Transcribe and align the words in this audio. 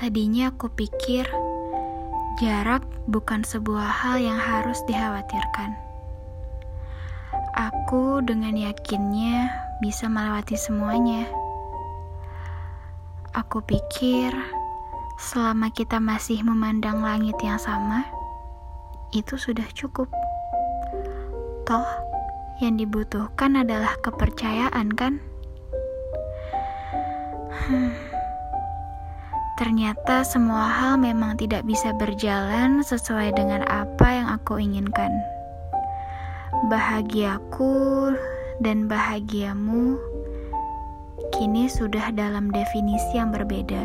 Tadinya 0.00 0.48
aku 0.48 0.72
pikir 0.72 1.28
jarak 2.40 2.80
bukan 3.04 3.44
sebuah 3.44 3.84
hal 3.84 4.16
yang 4.16 4.40
harus 4.40 4.80
dikhawatirkan. 4.88 5.76
Aku 7.52 8.24
dengan 8.24 8.56
yakinnya 8.56 9.52
bisa 9.84 10.08
melewati 10.08 10.56
semuanya. 10.56 11.28
Aku 13.36 13.60
pikir 13.60 14.32
selama 15.20 15.68
kita 15.68 16.00
masih 16.00 16.40
memandang 16.48 17.04
langit 17.04 17.36
yang 17.44 17.60
sama, 17.60 18.08
itu 19.12 19.36
sudah 19.36 19.68
cukup. 19.76 20.08
Toh, 21.68 21.90
yang 22.64 22.80
dibutuhkan 22.80 23.52
adalah 23.52 24.00
kepercayaan, 24.00 24.96
kan? 24.96 25.20
Hmm. 27.68 28.09
Ternyata 29.60 30.24
semua 30.24 30.72
hal 30.72 30.96
memang 30.96 31.36
tidak 31.36 31.68
bisa 31.68 31.92
berjalan 32.00 32.80
sesuai 32.80 33.36
dengan 33.36 33.60
apa 33.68 34.08
yang 34.08 34.32
aku 34.32 34.56
inginkan. 34.56 35.12
Bahagiaku 36.72 38.08
dan 38.64 38.88
bahagiamu 38.88 40.00
kini 41.36 41.68
sudah 41.68 42.08
dalam 42.16 42.48
definisi 42.48 43.20
yang 43.20 43.36
berbeda. 43.36 43.84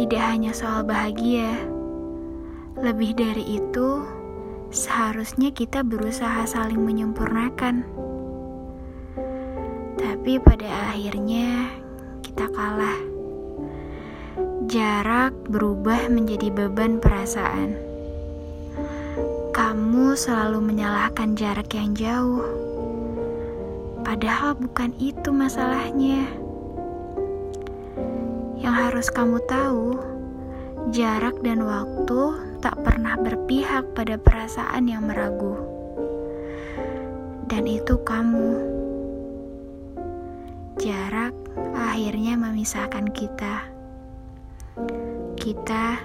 Tidak 0.00 0.22
hanya 0.24 0.56
soal 0.56 0.80
bahagia, 0.80 1.52
lebih 2.80 3.12
dari 3.12 3.60
itu, 3.60 4.08
seharusnya 4.72 5.52
kita 5.52 5.84
berusaha 5.84 6.48
saling 6.48 6.80
menyempurnakan. 6.80 7.84
Tapi 10.00 10.40
pada 10.40 10.96
akhirnya 10.96 11.68
kita 12.24 12.48
kalah. 12.48 13.03
Jarak 14.74 15.30
berubah 15.46 16.10
menjadi 16.10 16.50
beban 16.50 16.98
perasaan. 16.98 17.78
Kamu 19.54 20.18
selalu 20.18 20.58
menyalahkan 20.58 21.38
jarak 21.38 21.70
yang 21.78 21.94
jauh, 21.94 22.42
padahal 24.02 24.58
bukan 24.58 24.90
itu 24.98 25.30
masalahnya. 25.30 26.26
Yang 28.58 28.74
harus 28.74 29.06
kamu 29.14 29.38
tahu, 29.46 29.94
jarak 30.90 31.38
dan 31.46 31.62
waktu 31.62 32.34
tak 32.58 32.74
pernah 32.82 33.14
berpihak 33.14 33.94
pada 33.94 34.18
perasaan 34.18 34.90
yang 34.90 35.06
meragu, 35.06 35.54
dan 37.46 37.62
itu 37.70 37.94
kamu. 38.02 38.58
Jarak 40.82 41.30
akhirnya 41.78 42.34
memisahkan 42.34 43.14
kita. 43.14 43.73
Kita 45.38 46.02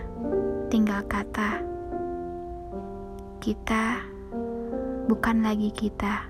tinggal 0.69 1.01
kata, 1.09 1.57
kita 3.41 4.05
bukan 5.09 5.41
lagi 5.41 5.73
kita. 5.73 6.28